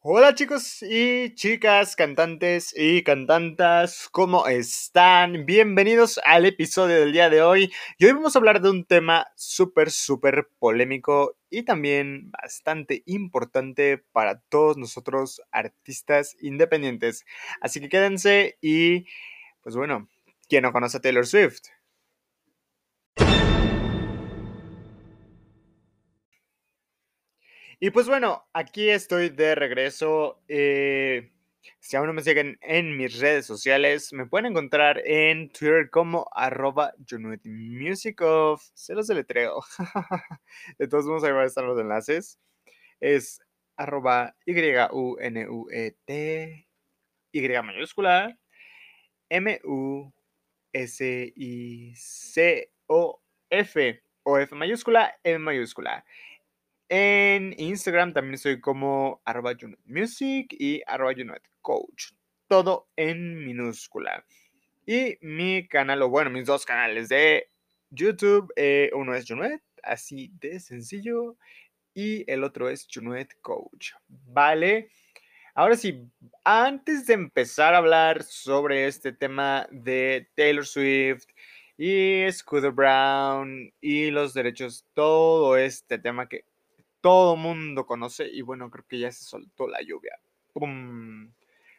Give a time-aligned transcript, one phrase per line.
[0.00, 5.44] Hola chicos y chicas, cantantes y cantantas, ¿cómo están?
[5.44, 7.72] Bienvenidos al episodio del día de hoy.
[7.98, 13.98] Y hoy vamos a hablar de un tema súper, súper polémico y también bastante importante
[14.12, 17.24] para todos nosotros artistas independientes.
[17.60, 19.04] Así que quédense y,
[19.62, 20.08] pues bueno,
[20.48, 21.62] ¿quién no conoce a Taylor Swift?
[27.80, 30.42] Y pues bueno, aquí estoy de regreso.
[30.48, 31.30] Eh,
[31.78, 36.28] si aún no me siguen en mis redes sociales, me pueden encontrar en Twitter como
[36.34, 36.92] arroba
[37.44, 38.68] Musicoff.
[38.74, 39.62] Se los deletreo.
[40.78, 42.40] de todos modos, ahí van a estar los enlaces.
[42.98, 43.40] Es
[43.76, 45.48] arroba Y-U-N-U-E-T
[47.30, 48.36] Y mayúscula
[49.30, 50.12] M-U-S-I-C-O-F
[54.24, 56.04] o F mayúscula, M mayúscula.
[56.88, 59.52] En Instagram también soy como arroba
[59.84, 61.12] music y arroba
[61.60, 62.12] coach.
[62.48, 64.24] Todo en minúscula.
[64.86, 67.50] Y mi canal, o bueno, mis dos canales de
[67.90, 71.36] YouTube, eh, uno es Junuet, así de sencillo,
[71.92, 73.92] y el otro es Junuet Coach.
[74.08, 74.88] Vale.
[75.54, 76.08] Ahora sí,
[76.42, 81.26] antes de empezar a hablar sobre este tema de Taylor Swift
[81.76, 86.44] y Scooter Brown y los derechos, todo este tema que
[87.00, 90.18] todo mundo conoce y bueno, creo que ya se soltó la lluvia.
[90.52, 91.32] ¡Pum!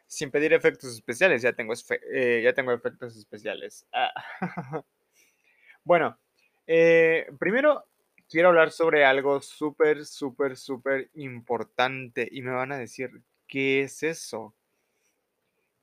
[0.08, 1.74] Sin pedir efectos especiales, ya tengo,
[2.14, 3.86] eh, ya tengo efectos especiales.
[3.94, 4.12] Ah.
[5.84, 6.18] bueno,
[6.66, 7.86] eh, primero
[8.30, 13.10] quiero hablar sobre algo súper, súper, súper importante y me van a decir,
[13.48, 14.54] ¿qué es eso?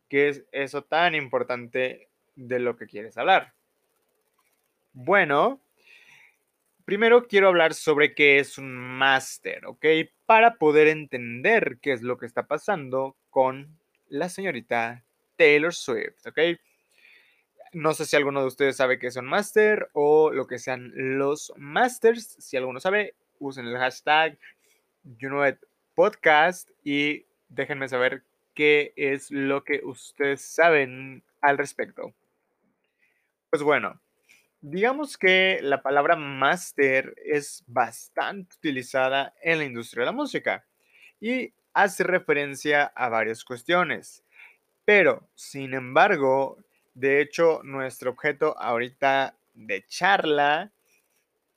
[0.08, 3.52] ¿Qué es eso tan importante de lo que quieres hablar?
[4.92, 5.60] Bueno,
[6.86, 9.84] Primero quiero hablar sobre qué es un máster, ¿ok?
[10.24, 16.38] Para poder entender qué es lo que está pasando con la señorita Taylor Swift, ¿ok?
[17.72, 20.92] No sé si alguno de ustedes sabe qué es un máster o lo que sean
[20.94, 22.36] los masters.
[22.38, 24.38] Si alguno sabe, usen el hashtag
[25.96, 28.22] podcast y déjenme saber
[28.54, 32.14] qué es lo que ustedes saben al respecto.
[33.50, 34.00] Pues bueno,
[34.60, 40.66] Digamos que la palabra máster es bastante utilizada en la industria de la música
[41.20, 44.24] y hace referencia a varias cuestiones.
[44.84, 46.58] Pero, sin embargo,
[46.94, 50.72] de hecho, nuestro objeto ahorita de charla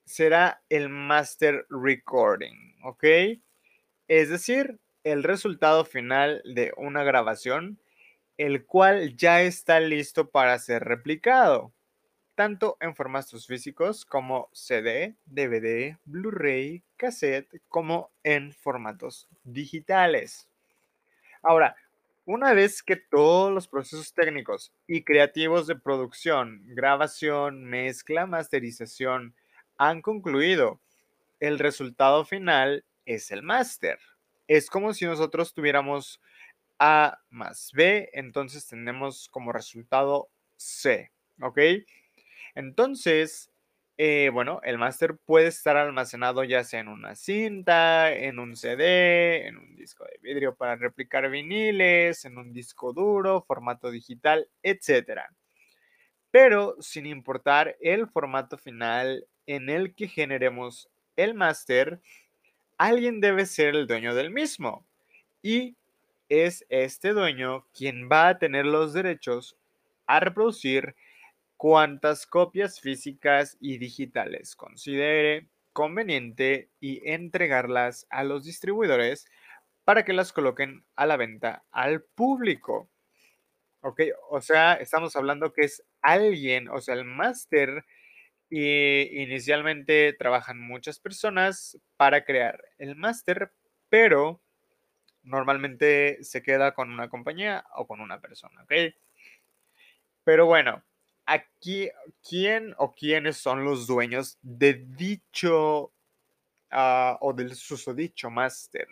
[0.05, 3.05] será el master recording, ¿ok?
[4.07, 7.79] Es decir, el resultado final de una grabación,
[8.37, 11.73] el cual ya está listo para ser replicado
[12.39, 20.47] tanto en formatos físicos como CD, DVD, Blu-ray, cassette, como en formatos digitales.
[21.43, 21.75] Ahora,
[22.23, 29.35] una vez que todos los procesos técnicos y creativos de producción, grabación, mezcla, masterización
[29.77, 30.79] han concluido,
[31.41, 33.99] el resultado final es el máster.
[34.47, 36.21] Es como si nosotros tuviéramos
[36.79, 41.11] A más B, entonces tenemos como resultado C,
[41.41, 41.59] ¿ok?
[42.59, 43.49] Entonces,
[43.97, 49.47] eh, bueno, el máster puede estar almacenado ya sea en una cinta, en un CD,
[49.47, 55.21] en un disco de vidrio para replicar viniles, en un disco duro, formato digital, etc.
[56.31, 62.01] Pero sin importar el formato final en el que generemos el máster,
[62.77, 64.85] alguien debe ser el dueño del mismo.
[65.41, 65.77] Y
[66.27, 69.55] es este dueño quien va a tener los derechos
[70.07, 70.93] a reproducir
[71.59, 79.25] cuantas copias físicas y digitales considere conveniente y entregarlas a los distribuidores
[79.83, 82.89] para que las coloquen a la venta al público.
[83.81, 87.83] Ok, o sea, estamos hablando que es alguien, o sea, el máster,
[88.49, 93.51] y inicialmente trabajan muchas personas para crear el máster,
[93.89, 94.41] pero
[95.23, 98.93] normalmente se queda con una compañía o con una persona, ¿ok?
[100.23, 100.83] Pero bueno,
[101.29, 101.89] aquí,
[102.27, 105.93] ¿quién o quiénes son los dueños de dicho
[106.71, 108.87] ah, o del susodicho máster?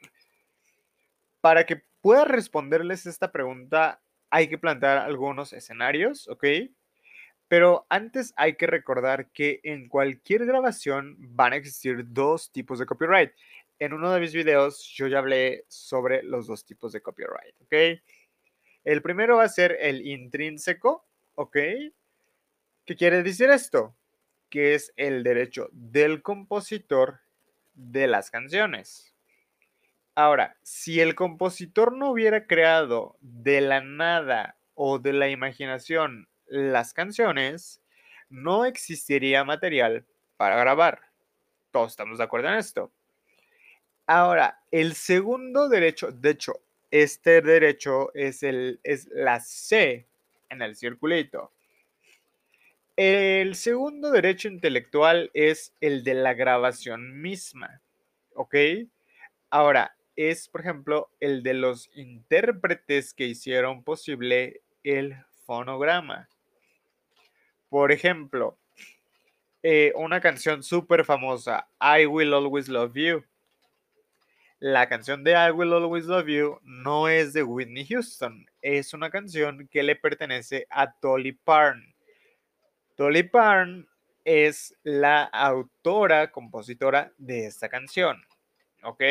[1.42, 6.46] Para que pueda responderles esta pregunta, hay que plantear algunos escenarios, ¿ok?
[7.48, 12.86] Pero antes hay que recordar que en cualquier grabación van a existir dos tipos de
[12.86, 13.32] copyright.
[13.80, 18.02] En uno de mis videos yo ya hablé sobre los dos tipos de copyright, ¿ok?
[18.84, 21.06] El primero va a ser el intrínseco,
[21.36, 21.58] ¿ok?
[22.88, 23.94] ¿Qué quiere decir esto?
[24.50, 27.20] Que es el derecho del compositor
[27.74, 29.14] de las canciones.
[30.16, 36.94] Ahora, si el compositor no hubiera creado de la nada o de la imaginación las
[36.94, 37.82] canciones,
[38.30, 40.06] no existiría material
[40.38, 41.02] para grabar.
[41.72, 42.94] Todos estamos de acuerdo en esto.
[44.06, 50.08] Ahora, el segundo derecho, de hecho, este derecho es, el, es la C
[50.48, 51.52] en el circulito.
[52.98, 57.80] El segundo derecho intelectual es el de la grabación misma,
[58.34, 58.56] ¿ok?
[59.52, 65.16] Ahora, es, por ejemplo, el de los intérpretes que hicieron posible el
[65.46, 66.28] fonograma.
[67.70, 68.58] Por ejemplo,
[69.62, 73.24] eh, una canción súper famosa, I Will Always Love You.
[74.58, 79.12] La canción de I Will Always Love You no es de Whitney Houston, es una
[79.12, 81.94] canción que le pertenece a Dolly Parton.
[82.98, 83.88] Dolly Parton
[84.26, 88.26] es la autora, compositora de esta canción.
[88.82, 89.04] ¿Ok?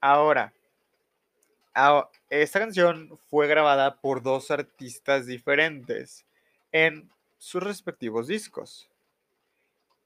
[0.00, 0.52] Ahora,
[2.28, 6.26] esta canción fue grabada por dos artistas diferentes
[6.72, 7.08] en
[7.38, 8.90] sus respectivos discos.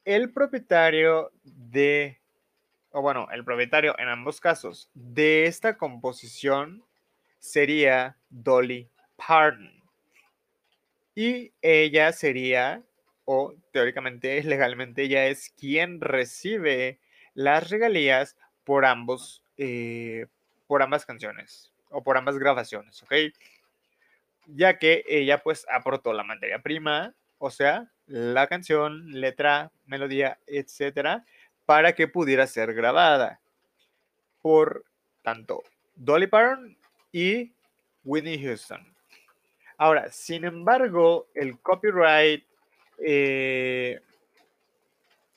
[0.04, 2.20] El propietario de,
[2.90, 6.84] o bueno, el propietario en ambos casos de esta composición
[7.38, 9.79] sería Dolly Parton.
[11.14, 12.82] Y ella sería,
[13.24, 16.98] o teóricamente, legalmente, ella es quien recibe
[17.34, 20.26] las regalías por ambos, eh,
[20.66, 23.12] por ambas canciones o por ambas grabaciones, ¿ok?
[24.46, 31.24] Ya que ella pues aportó la materia prima, o sea, la canción, letra, melodía, etcétera,
[31.66, 33.40] para que pudiera ser grabada
[34.42, 34.84] por
[35.22, 35.62] tanto
[35.94, 36.76] Dolly Parton
[37.12, 37.52] y
[38.04, 38.89] Whitney Houston.
[39.80, 42.44] Ahora, sin embargo, el copyright,
[43.02, 43.98] eh,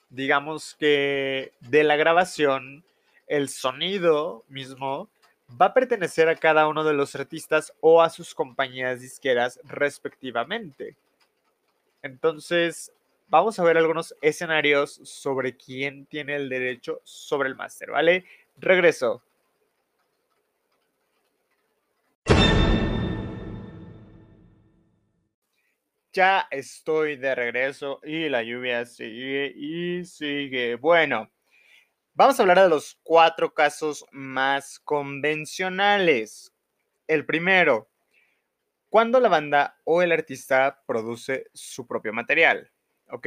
[0.09, 2.83] digamos que de la grabación,
[3.27, 5.07] el sonido mismo
[5.49, 10.97] va a pertenecer a cada uno de los artistas o a sus compañías disqueras respectivamente.
[12.01, 12.91] Entonces,
[13.29, 18.25] vamos a ver algunos escenarios sobre quién tiene el derecho sobre el máster, ¿vale?
[18.57, 19.21] Regreso.
[26.13, 30.75] Ya estoy de regreso y la lluvia sigue y sigue.
[30.75, 31.31] Bueno,
[32.13, 36.53] vamos a hablar de los cuatro casos más convencionales.
[37.07, 37.89] El primero,
[38.89, 42.71] cuando la banda o el artista produce su propio material.
[43.09, 43.25] ¿Ok?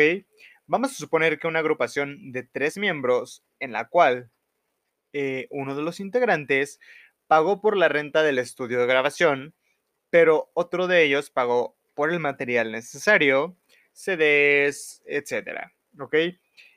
[0.66, 4.30] Vamos a suponer que una agrupación de tres miembros en la cual
[5.12, 6.78] eh, uno de los integrantes
[7.26, 9.56] pagó por la renta del estudio de grabación,
[10.08, 13.56] pero otro de ellos pagó por el material necesario,
[13.92, 15.72] CDs, etc.
[15.98, 16.14] ¿Ok?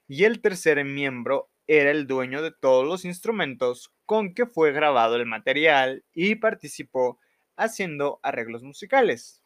[0.07, 5.17] Y el tercer miembro era el dueño de todos los instrumentos con que fue grabado
[5.17, 7.19] el material y participó
[7.57, 9.43] haciendo arreglos musicales.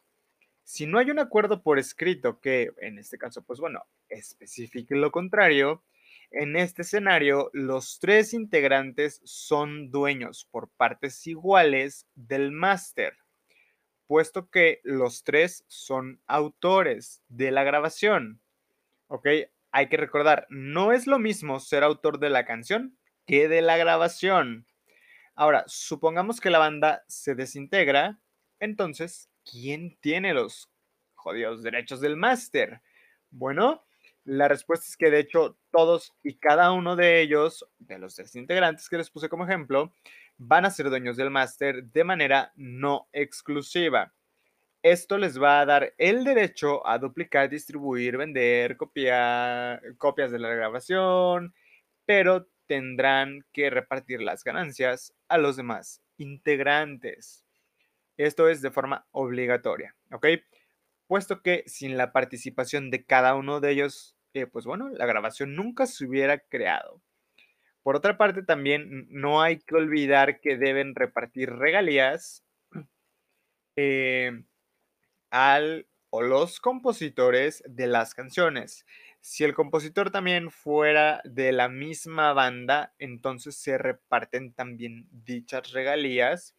[0.63, 5.11] Si no hay un acuerdo por escrito que, en este caso, pues bueno, especifique lo
[5.11, 5.83] contrario,
[6.31, 13.17] en este escenario los tres integrantes son dueños por partes iguales del máster
[14.07, 18.41] puesto que los tres son autores de la grabación.
[19.07, 19.27] ¿Ok?
[19.71, 23.77] Hay que recordar, no es lo mismo ser autor de la canción que de la
[23.77, 24.67] grabación.
[25.35, 28.19] Ahora, supongamos que la banda se desintegra,
[28.59, 30.69] entonces, ¿quién tiene los
[31.15, 32.81] jodidos derechos del máster?
[33.31, 33.83] Bueno,
[34.25, 38.35] la respuesta es que de hecho todos y cada uno de ellos, de los tres
[38.35, 39.91] integrantes que les puse como ejemplo,
[40.37, 44.13] van a ser dueños del máster de manera no exclusiva.
[44.81, 50.49] Esto les va a dar el derecho a duplicar, distribuir, vender, copiar copias de la
[50.49, 51.53] grabación,
[52.05, 57.45] pero tendrán que repartir las ganancias a los demás integrantes.
[58.17, 60.27] Esto es de forma obligatoria, ¿ok?
[61.07, 65.55] Puesto que sin la participación de cada uno de ellos, eh, pues bueno, la grabación
[65.55, 67.01] nunca se hubiera creado.
[67.83, 72.43] Por otra parte, también no hay que olvidar que deben repartir regalías
[73.75, 74.43] eh,
[75.31, 78.85] al o los compositores de las canciones.
[79.19, 86.55] Si el compositor también fuera de la misma banda, entonces se reparten también dichas regalías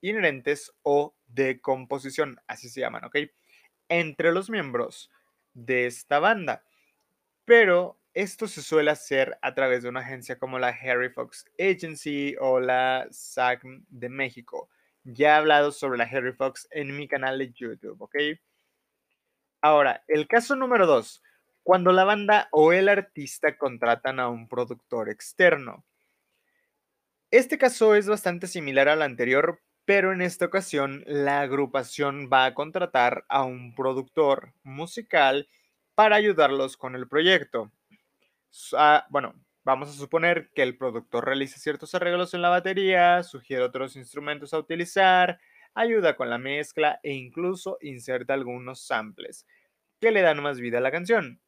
[0.00, 3.16] inherentes o de composición, así se llaman, ¿ok?
[3.88, 5.10] Entre los miembros
[5.54, 6.62] de esta banda.
[7.44, 12.36] Pero esto se suele hacer a través de una agencia como la Harry Fox Agency
[12.40, 14.68] o la SACM de México.
[15.04, 18.16] Ya he hablado sobre la Harry Fox en mi canal de YouTube, ¿ok?
[19.60, 21.22] Ahora, el caso número dos,
[21.62, 25.84] cuando la banda o el artista contratan a un productor externo.
[27.30, 32.54] Este caso es bastante similar al anterior, pero en esta ocasión la agrupación va a
[32.54, 35.48] contratar a un productor musical
[35.94, 37.70] para ayudarlos con el proyecto.
[38.76, 43.62] Ah, bueno, vamos a suponer que el productor realiza ciertos arreglos en la batería, sugiere
[43.62, 45.38] otros instrumentos a utilizar,
[45.74, 49.46] ayuda con la mezcla e incluso inserta algunos samples
[50.00, 51.40] que le dan más vida a la canción.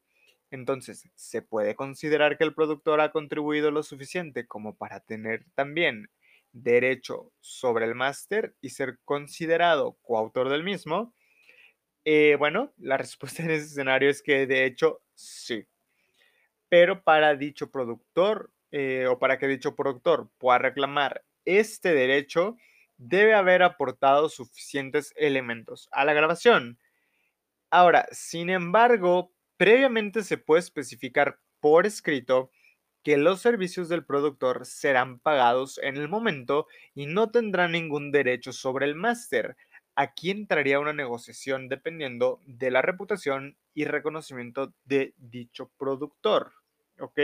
[0.51, 6.11] Entonces, ¿se puede considerar que el productor ha contribuido lo suficiente como para tener también
[6.53, 11.15] derecho sobre el máster y ser considerado coautor del mismo?
[12.05, 15.67] Eh, bueno, la respuesta en ese escenario es que de hecho sí.
[16.71, 22.57] Pero para dicho productor eh, o para que dicho productor pueda reclamar este derecho,
[22.99, 26.79] debe haber aportado suficientes elementos a la grabación
[27.71, 32.51] Ahora, sin embargo, previamente se puede especificar por escrito
[33.03, 38.53] que los servicios del productor serán pagados en el momento y no tendrán ningún derecho
[38.53, 39.57] sobre el máster.
[39.95, 46.53] Aquí entraría una negociación dependiendo de la reputación y reconocimiento de dicho productor.
[47.01, 47.19] ¿Ok?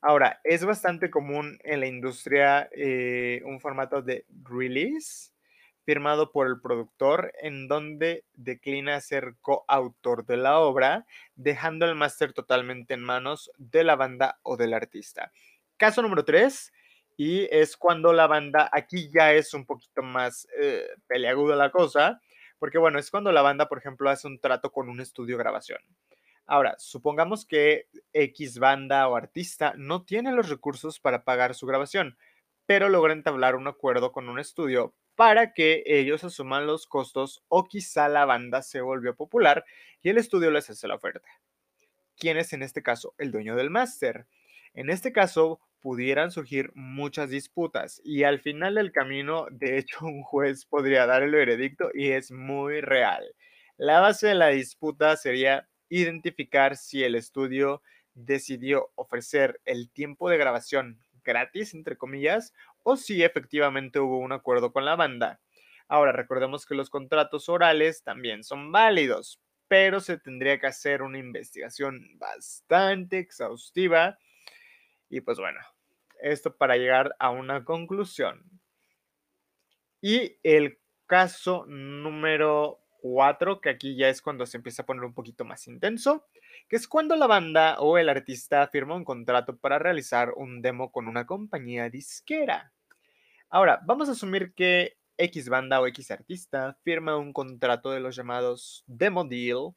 [0.00, 5.32] Ahora, es bastante común en la industria eh, un formato de release
[5.84, 12.32] firmado por el productor en donde declina ser coautor de la obra, dejando el máster
[12.32, 15.32] totalmente en manos de la banda o del artista.
[15.76, 16.72] Caso número 3,
[17.16, 22.20] y es cuando la banda, aquí ya es un poquito más eh, peleaguda la cosa,
[22.58, 25.80] porque bueno, es cuando la banda, por ejemplo, hace un trato con un estudio grabación.
[26.46, 32.18] Ahora, supongamos que X banda o artista no tiene los recursos para pagar su grabación,
[32.66, 37.64] pero logra entablar un acuerdo con un estudio para que ellos asuman los costos o
[37.64, 39.64] quizá la banda se volvió popular
[40.02, 41.28] y el estudio les hace la oferta.
[42.16, 44.26] ¿Quién es en este caso el dueño del máster?
[44.74, 50.22] En este caso pudieran surgir muchas disputas y al final del camino, de hecho, un
[50.22, 53.24] juez podría dar el veredicto y es muy real.
[53.76, 57.82] La base de la disputa sería identificar si el estudio
[58.14, 64.72] decidió ofrecer el tiempo de grabación gratis, entre comillas, o si efectivamente hubo un acuerdo
[64.72, 65.40] con la banda.
[65.88, 71.18] Ahora, recordemos que los contratos orales también son válidos, pero se tendría que hacer una
[71.18, 74.18] investigación bastante exhaustiva.
[75.10, 75.60] Y pues bueno,
[76.22, 78.42] esto para llegar a una conclusión.
[80.00, 85.12] Y el caso número 4, que aquí ya es cuando se empieza a poner un
[85.12, 86.24] poquito más intenso,
[86.68, 90.92] que es cuando la banda o el artista firma un contrato para realizar un demo
[90.92, 92.72] con una compañía disquera.
[93.50, 98.14] Ahora, vamos a asumir que X banda o X artista firma un contrato de los
[98.14, 99.74] llamados demo deal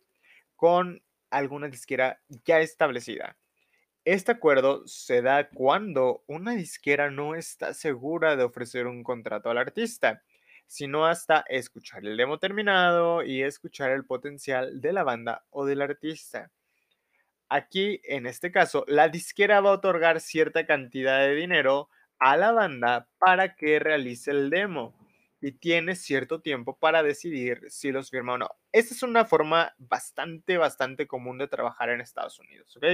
[0.56, 1.02] con
[1.32, 3.38] alguna disquera ya establecida.
[4.06, 9.58] Este acuerdo se da cuando una disquera no está segura de ofrecer un contrato al
[9.58, 10.22] artista,
[10.68, 15.82] sino hasta escuchar el demo terminado y escuchar el potencial de la banda o del
[15.82, 16.52] artista.
[17.50, 22.52] Aquí, en este caso, la disquera va a otorgar cierta cantidad de dinero a la
[22.52, 24.96] banda para que realice el demo
[25.42, 28.50] y tiene cierto tiempo para decidir si los firma o no.
[28.72, 32.86] Esta es una forma bastante, bastante común de trabajar en Estados Unidos, ¿ok?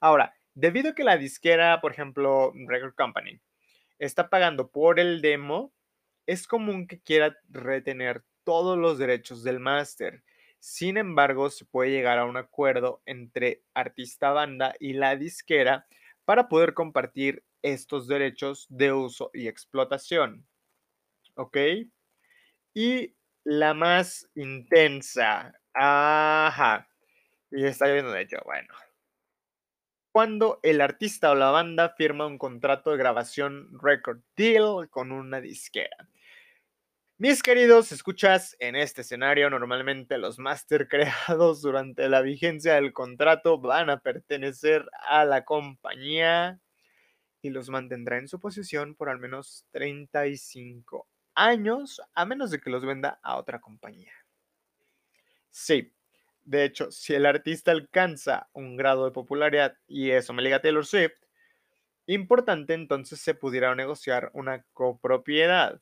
[0.00, 3.40] Ahora, debido a que la disquera, por ejemplo, Record Company,
[3.98, 5.72] está pagando por el demo,
[6.26, 10.22] es común que quiera retener todos los derechos del máster.
[10.58, 15.86] Sin embargo, se puede llegar a un acuerdo entre artista banda y la disquera
[16.24, 20.46] para poder compartir estos derechos de uso y explotación.
[21.34, 21.56] ¿Ok?
[22.74, 23.14] Y
[23.44, 25.52] la más intensa.
[25.72, 26.88] Ajá.
[27.50, 28.74] Y está lloviendo de hecho, bueno.
[30.10, 35.40] Cuando el artista o la banda firma un contrato de grabación record deal con una
[35.40, 36.08] disquera.
[37.18, 43.58] Mis queridos escuchas, en este escenario normalmente los máster creados durante la vigencia del contrato
[43.58, 46.60] van a pertenecer a la compañía
[47.40, 52.70] y los mantendrá en su posición por al menos 35 años, a menos de que
[52.70, 54.12] los venda a otra compañía.
[55.50, 55.94] Sí,
[56.44, 60.84] de hecho, si el artista alcanza un grado de popularidad, y eso me liga Taylor
[60.84, 61.14] Swift,
[62.06, 65.80] importante entonces se pudiera negociar una copropiedad.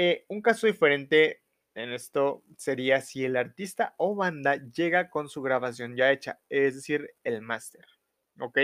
[0.00, 1.42] Eh, un caso diferente
[1.74, 6.76] en esto sería si el artista o banda llega con su grabación ya hecha, es
[6.76, 7.84] decir, el máster.
[8.38, 8.58] ¿Ok?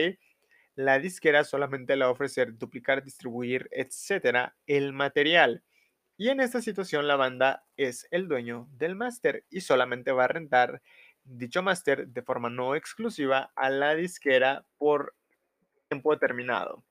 [0.76, 5.64] La disquera solamente le va a ofrecer duplicar, distribuir, etcétera, el material.
[6.16, 10.28] Y en esta situación la banda es el dueño del máster y solamente va a
[10.28, 10.82] rentar
[11.24, 15.16] dicho máster de forma no exclusiva a la disquera por
[15.88, 16.84] tiempo determinado.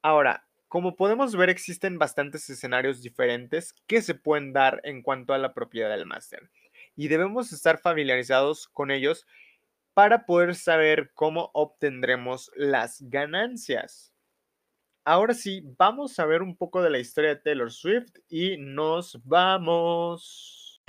[0.00, 5.38] Ahora, como podemos ver, existen bastantes escenarios diferentes que se pueden dar en cuanto a
[5.38, 6.50] la propiedad del máster
[6.96, 9.26] y debemos estar familiarizados con ellos
[9.94, 14.12] para poder saber cómo obtendremos las ganancias.
[15.04, 19.20] Ahora sí, vamos a ver un poco de la historia de Taylor Swift y nos
[19.24, 20.82] vamos.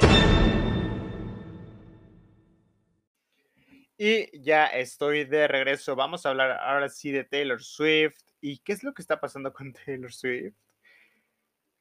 [3.97, 5.95] Y ya estoy de regreso.
[5.95, 9.51] Vamos a hablar ahora sí de Taylor Swift y qué es lo que está pasando
[9.51, 10.55] con Taylor Swift.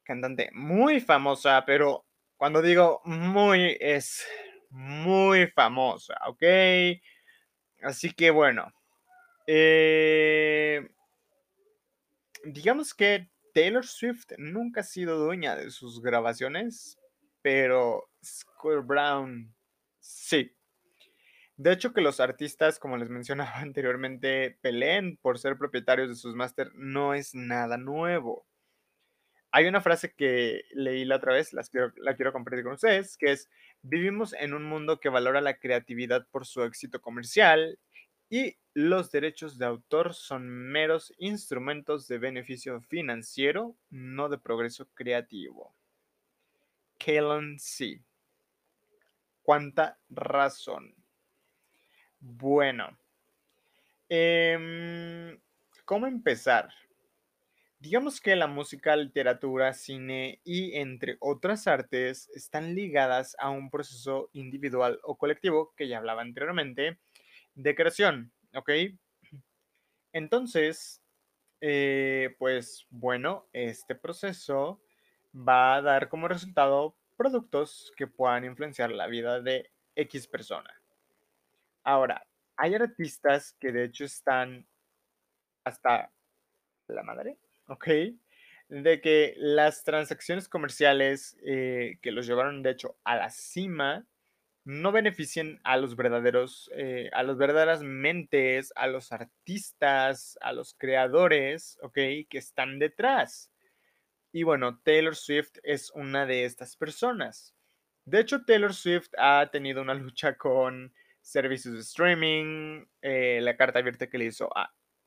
[0.03, 2.07] Cantante muy famosa, pero
[2.37, 4.27] cuando digo muy es
[4.71, 6.43] muy famosa, ¿ok?
[7.83, 8.73] Así que bueno,
[9.47, 10.89] eh,
[12.45, 16.99] digamos que Taylor Swift nunca ha sido dueña de sus grabaciones,
[17.43, 19.55] pero Scooter Brown
[19.99, 20.56] sí.
[21.57, 26.35] De hecho, que los artistas, como les mencionaba anteriormente, peleen por ser propietarios de sus
[26.35, 28.47] máster no es nada nuevo.
[29.53, 31.63] Hay una frase que leí la otra vez, la
[32.15, 33.49] quiero compartir con ustedes, que es,
[33.81, 37.79] vivimos en un mundo que valora la creatividad por su éxito comercial
[38.29, 45.75] y los derechos de autor son meros instrumentos de beneficio financiero, no de progreso creativo.
[46.99, 48.03] Kalen C.
[49.43, 51.06] ¿Cuánta razón?
[52.29, 52.99] Bueno,
[54.09, 55.39] em,
[55.85, 56.69] ¿cómo empezar?
[57.79, 64.29] Digamos que la música, literatura, cine y entre otras artes están ligadas a un proceso
[64.33, 66.99] individual o colectivo que ya hablaba anteriormente
[67.55, 68.71] de creación, ¿ok?
[70.13, 71.01] Entonces,
[71.61, 74.81] eh, pues bueno, este proceso
[75.33, 80.83] va a dar como resultado productos que puedan influenciar la vida de X persona.
[81.87, 82.27] Ahora,
[82.57, 84.67] hay artistas que de hecho están
[85.63, 86.13] hasta
[86.89, 87.39] la madre,
[87.69, 87.87] ¿ok?
[88.69, 94.05] De que las transacciones comerciales eh, que los llevaron de hecho a la cima
[94.65, 100.75] no beneficien a los verdaderos, eh, a las verdaderas mentes, a los artistas, a los
[100.75, 101.95] creadores, ¿ok?
[102.29, 103.53] Que están detrás.
[104.33, 107.55] Y bueno, Taylor Swift es una de estas personas.
[108.05, 110.93] De hecho, Taylor Swift ha tenido una lucha con
[111.27, 114.49] servicios de streaming, eh, la carta abierta que le hizo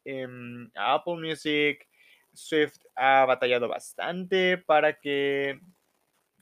[0.04, 1.88] em, a, Apple Music.
[2.34, 5.60] Swift ha batallado bastante para que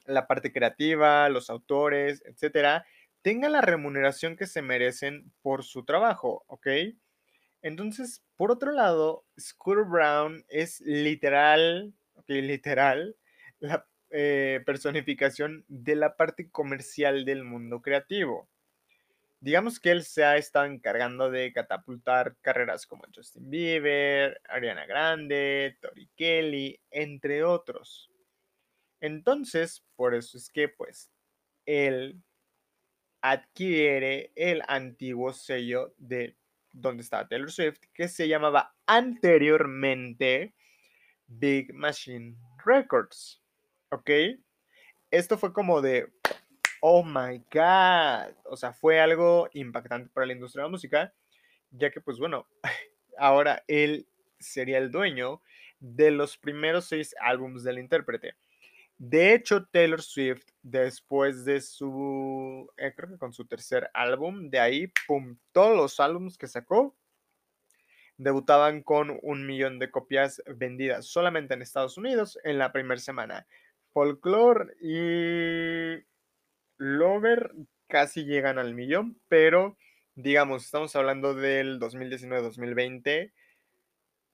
[0.06, 2.86] la parte creativa, los autores, etcétera,
[3.22, 6.68] tengan la remuneración que se merecen por su trabajo, ¿ok?
[7.62, 11.94] Entonces, por otro lado, Scooter Brown es literal,
[12.28, 13.16] literal,
[13.60, 18.50] la eh, personificación de la parte comercial del mundo creativo
[19.40, 25.78] digamos que él se ha estado encargando de catapultar carreras como Justin Bieber, Ariana Grande,
[25.82, 28.12] Tori Kelly, entre otros.
[29.00, 31.12] Entonces, por eso es que pues
[31.66, 32.22] él
[33.22, 36.38] adquiere el antiguo sello de
[36.72, 40.56] donde estaba Taylor Swift, que se llamaba anteriormente
[41.28, 43.42] Big Machine Records.
[43.90, 44.10] ¿Ok?
[45.10, 46.12] Esto fue como de,
[46.90, 51.14] oh my god, o sea, fue algo impactante para la industria de la música,
[51.70, 52.48] ya que pues bueno,
[53.18, 54.08] ahora él
[54.40, 55.42] sería el dueño
[55.82, 58.36] de los primeros seis álbumes del intérprete.
[58.98, 64.60] De hecho, Taylor Swift, después de su, eh, creo que con su tercer álbum, de
[64.60, 66.96] ahí, pum, todos los álbumes que sacó
[68.16, 73.46] debutaban con un millón de copias vendidas solamente en Estados Unidos en la primera semana.
[73.92, 76.08] Folklore y
[76.78, 77.52] Lover
[77.88, 79.78] casi llegan al millón, pero
[80.18, 83.32] digamos, estamos hablando del 2019-2020,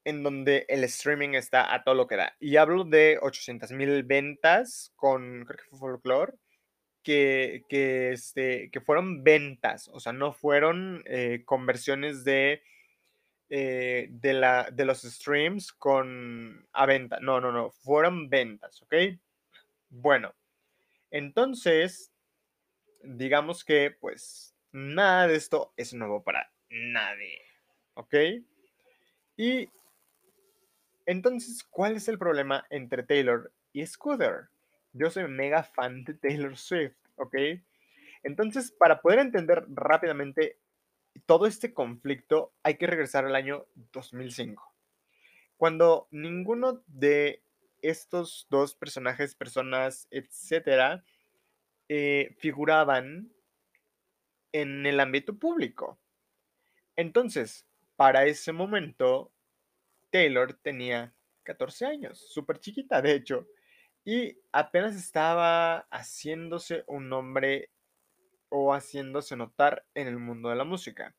[0.06, 2.36] en donde el streaming está a todo lo que da.
[2.40, 6.34] Y hablo de 800 mil ventas con, creo que fue Folklore,
[7.04, 12.64] que, que, este, que fueron ventas, o sea, no fueron eh, conversiones de,
[13.50, 17.20] eh, de, la, de los streams con a venta.
[17.20, 18.96] No, no, no, fueron ventas, ¿ok?
[19.90, 20.34] Bueno,
[21.12, 22.13] entonces
[23.04, 27.42] digamos que pues nada de esto es nuevo para nadie.
[27.94, 28.16] ¿Ok?
[29.38, 29.70] Y
[31.06, 34.48] entonces, ¿cuál es el problema entre Taylor y Scooter?
[34.94, 37.36] Yo soy mega fan de Taylor Swift, ¿ok?
[38.24, 40.58] Entonces, para poder entender rápidamente
[41.26, 44.64] todo este conflicto, hay que regresar al año 2005,
[45.58, 47.44] cuando ninguno de
[47.82, 51.04] estos dos personajes, personas, etcétera,
[51.96, 53.32] eh, figuraban
[54.52, 56.00] en el ámbito público.
[56.96, 59.32] Entonces, para ese momento,
[60.10, 63.48] Taylor tenía 14 años, súper chiquita, de hecho,
[64.04, 67.70] y apenas estaba haciéndose un nombre
[68.50, 71.16] o haciéndose notar en el mundo de la música.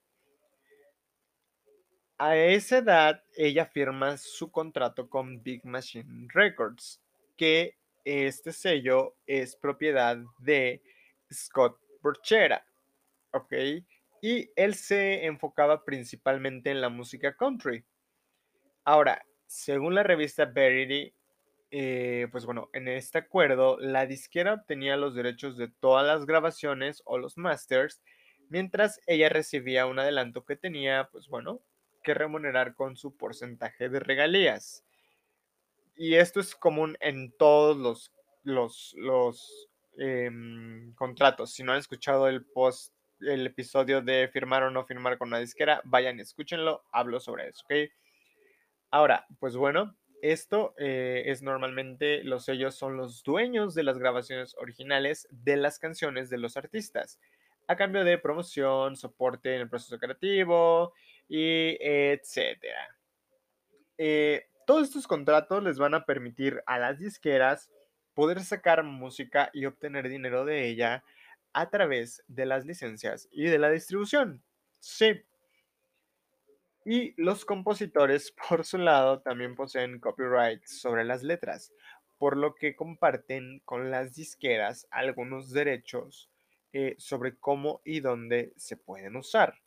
[2.19, 7.01] A esa edad, ella firma su contrato con Big Machine Records,
[7.37, 10.83] que este sello es propiedad de
[11.33, 12.67] Scott Borchera,
[13.33, 13.53] ¿ok?
[14.23, 17.85] Y él se enfocaba principalmente en la música country.
[18.85, 21.14] Ahora, según la revista Verity,
[21.71, 27.03] eh, pues bueno, en este acuerdo, la disquera obtenía los derechos de todas las grabaciones
[27.05, 28.03] o los masters,
[28.49, 31.62] mientras ella recibía un adelanto que tenía, pues bueno,
[32.03, 34.85] que remunerar con su porcentaje de regalías.
[35.96, 41.52] Y esto es común en todos los, los, los em, contratos.
[41.52, 45.38] Si no han escuchado el post, el episodio de firmar o no firmar con la
[45.38, 47.90] disquera, vayan y escúchenlo, hablo sobre eso, ¿ok?
[48.90, 54.54] Ahora, pues bueno, esto eh, es normalmente, los sellos son los dueños de las grabaciones
[54.57, 57.18] originales de las canciones de los artistas,
[57.66, 60.92] a cambio de promoción, soporte en el proceso creativo
[61.28, 62.96] y etcétera.
[63.98, 67.70] Eh, todos estos contratos les van a permitir a las disqueras
[68.14, 71.05] poder sacar música y obtener dinero de ella
[71.53, 74.42] a través de las licencias y de la distribución.
[74.81, 75.24] Sí,
[76.85, 81.72] y los compositores, por su lado, también poseen copyright sobre las letras,
[82.18, 86.31] por lo que comparten con las disqueras algunos derechos
[86.72, 89.63] eh, sobre cómo y dónde se pueden usar.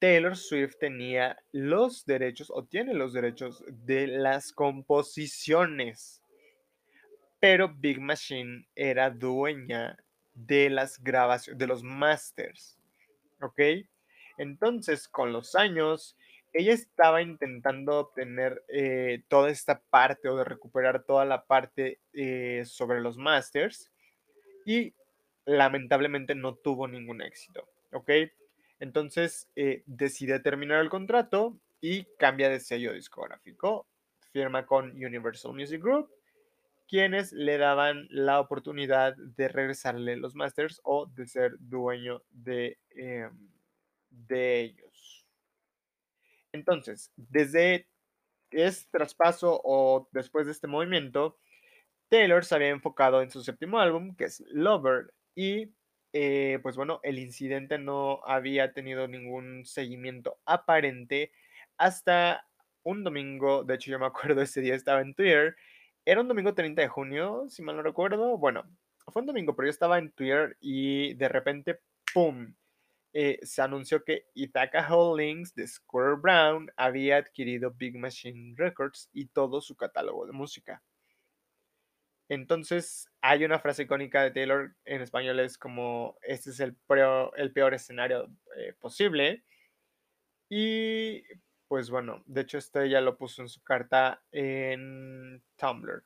[0.00, 6.22] Taylor Swift tenía los derechos o tiene los derechos de las composiciones,
[7.38, 9.96] pero Big Machine era dueña
[10.32, 12.78] de las grabaciones, de los masters,
[13.42, 13.60] ¿ok?
[14.38, 16.16] Entonces, con los años,
[16.54, 22.62] ella estaba intentando obtener eh, toda esta parte o de recuperar toda la parte eh,
[22.64, 23.90] sobre los masters
[24.64, 24.94] y
[25.44, 28.10] lamentablemente no tuvo ningún éxito, ¿ok?
[28.80, 33.86] Entonces eh, decide terminar el contrato y cambia de sello discográfico,
[34.32, 36.10] firma con Universal Music Group,
[36.88, 43.50] quienes le daban la oportunidad de regresarle los masters o de ser dueño de, em,
[44.10, 45.26] de ellos.
[46.52, 47.86] Entonces, desde
[48.50, 51.38] este traspaso o después de este movimiento,
[52.08, 55.72] Taylor se había enfocado en su séptimo álbum, que es Lover, y
[56.12, 61.32] eh, pues bueno, el incidente no había tenido ningún seguimiento aparente
[61.76, 62.46] hasta
[62.82, 65.56] un domingo, de hecho yo me acuerdo ese día estaba en Twitter,
[66.04, 68.64] era un domingo 30 de junio, si mal no recuerdo, bueno,
[69.08, 71.80] fue un domingo, pero yo estaba en Twitter y de repente,
[72.12, 72.54] ¡pum!
[73.12, 79.26] Eh, se anunció que Ithaca Holdings de Square Brown había adquirido Big Machine Records y
[79.26, 80.80] todo su catálogo de música.
[82.30, 87.32] Entonces, hay una frase icónica de Taylor en español, es como, este es el peor,
[87.36, 89.42] el peor escenario eh, posible.
[90.48, 91.24] Y
[91.66, 96.04] pues bueno, de hecho, este ya lo puso en su carta en Tumblr.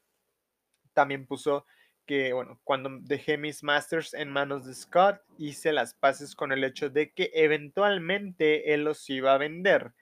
[0.94, 1.66] También puso
[2.06, 6.64] que, bueno, cuando dejé mis masters en manos de Scott, hice las paces con el
[6.64, 9.92] hecho de que eventualmente él los iba a vender,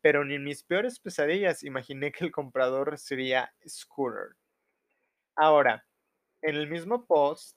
[0.00, 4.36] pero ni en mis peores pesadillas imaginé que el comprador sería Scooter.
[5.36, 5.84] Ahora,
[6.42, 7.56] en el mismo post,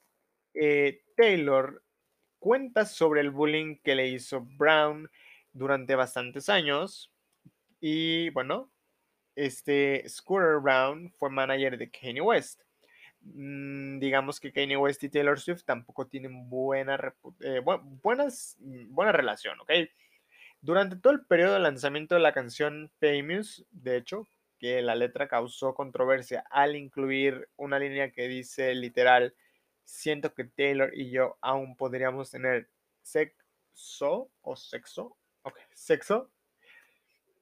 [0.54, 1.82] eh, Taylor
[2.38, 5.10] cuenta sobre el bullying que le hizo Brown
[5.52, 7.12] durante bastantes años
[7.80, 8.70] y bueno,
[9.34, 12.62] este Scooter Brown fue manager de Kanye West.
[13.20, 19.60] Mm, digamos que Kanye West y Taylor Swift tampoco tienen buena, eh, mm, buena relación,
[19.60, 19.70] ¿ok?
[20.60, 24.26] Durante todo el periodo de lanzamiento de la canción Famous, de hecho,
[24.58, 29.34] que la letra causó controversia al incluir una línea que dice literal,
[29.84, 32.68] siento que Taylor y yo aún podríamos tener
[33.02, 36.30] sexo o sexo, ok, sexo.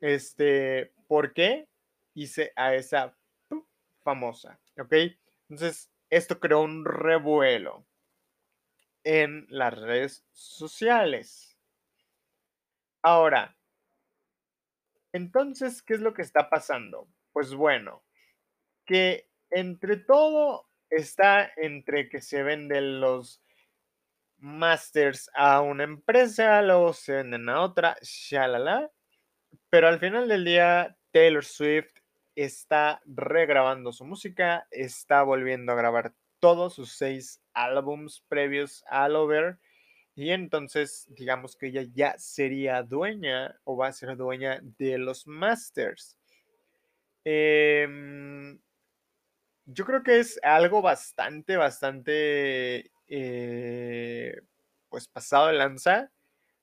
[0.00, 1.68] Este, ¿por qué
[2.14, 3.16] hice a esa
[4.03, 4.61] famosa?
[4.79, 4.92] ¿Ok?
[5.48, 7.87] Entonces, esto creó un revuelo
[9.05, 11.57] en las redes sociales.
[13.03, 13.57] Ahora,
[15.14, 17.09] entonces, ¿qué es lo que está pasando?
[17.33, 18.03] Pues bueno,
[18.85, 23.40] que entre todo está entre que se venden los
[24.38, 28.90] masters a una empresa, luego se venden a otra, shalala.
[29.70, 31.94] Pero al final del día, Taylor Swift
[32.35, 39.61] está regrabando su música, está volviendo a grabar todos sus seis álbums previos a Lover.
[40.16, 45.27] Y entonces, digamos que ella ya sería dueña o va a ser dueña de los
[45.27, 46.16] masters.
[47.24, 48.59] Em,
[49.66, 54.40] yo creo que es algo bastante, bastante, eh,
[54.88, 56.11] pues pasado de lanza,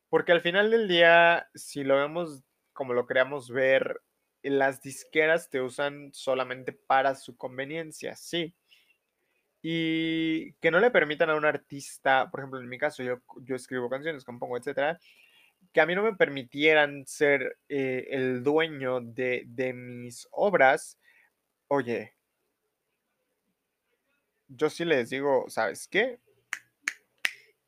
[0.09, 4.01] porque al final del día, si lo vemos como lo queramos ver,
[4.43, 8.55] las disqueras te usan solamente para su conveniencia, sí.
[9.61, 13.55] Y que no le permitan a un artista, por ejemplo, en mi caso, yo, yo
[13.55, 14.99] escribo canciones, compongo, etcétera,
[15.71, 20.97] que a mí no me permitieran ser eh, el dueño de, de mis obras,
[21.67, 22.15] oye,
[24.47, 26.19] yo sí les digo, ¿sabes qué?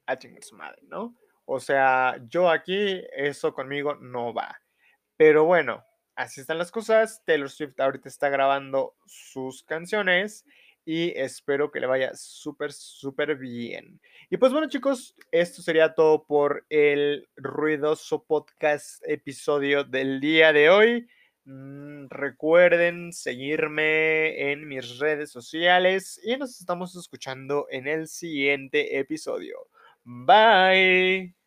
[0.06, 1.16] A chingar su madre, ¿no?
[1.46, 4.60] O sea, yo aquí, eso conmigo no va.
[5.18, 7.24] Pero bueno, así están las cosas.
[7.26, 10.46] Taylor Swift ahorita está grabando sus canciones
[10.86, 14.00] y espero que le vaya súper, súper bien.
[14.30, 20.70] Y pues bueno chicos, esto sería todo por el ruidoso podcast episodio del día de
[20.70, 21.08] hoy.
[21.46, 29.68] Mm, recuerden seguirme en mis redes sociales y nos estamos escuchando en el siguiente episodio.
[30.04, 31.43] Bye.